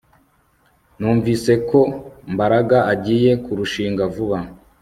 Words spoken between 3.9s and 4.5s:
vuba